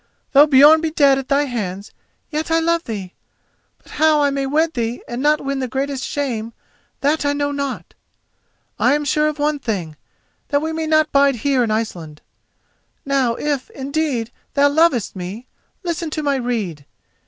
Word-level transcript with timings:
Though 0.31 0.47
Björn 0.47 0.81
be 0.81 0.89
dead 0.89 1.19
at 1.19 1.27
thy 1.27 1.43
hands, 1.43 1.91
yet 2.31 2.49
I 2.49 2.57
love 2.57 2.85
thee; 2.85 3.13
but 3.77 3.91
how 3.91 4.23
I 4.23 4.31
may 4.31 4.47
wed 4.47 4.73
thee 4.73 5.03
and 5.07 5.21
not 5.21 5.45
win 5.45 5.59
the 5.59 5.67
greatest 5.67 6.03
shame, 6.05 6.53
that 7.01 7.23
I 7.23 7.33
know 7.33 7.51
not. 7.51 7.93
I 8.79 8.95
am 8.95 9.05
sure 9.05 9.27
of 9.27 9.37
one 9.37 9.59
thing, 9.59 9.95
that 10.47 10.59
we 10.63 10.73
may 10.73 10.87
not 10.87 11.11
bide 11.11 11.35
here 11.35 11.63
in 11.63 11.69
Iceland. 11.69 12.23
Now 13.05 13.35
if, 13.35 13.69
indeed, 13.69 14.31
thou 14.55 14.69
lovest 14.69 15.15
me, 15.15 15.45
listen 15.83 16.09
to 16.09 16.23
my 16.23 16.37
rede. 16.37 16.87